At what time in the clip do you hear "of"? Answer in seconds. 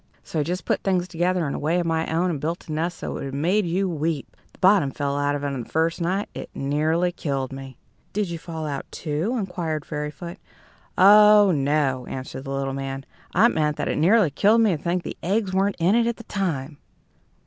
1.79-1.85, 5.35-5.43